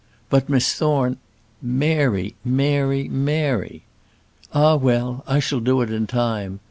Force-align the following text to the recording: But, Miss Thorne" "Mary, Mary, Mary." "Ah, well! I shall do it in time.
But, 0.31 0.49
Miss 0.49 0.73
Thorne" 0.73 1.17
"Mary, 1.83 2.33
Mary, 2.43 3.07
Mary." 3.07 3.83
"Ah, 4.51 4.75
well! 4.75 5.23
I 5.27 5.37
shall 5.37 5.59
do 5.59 5.81
it 5.83 5.91
in 5.91 6.07
time. 6.07 6.59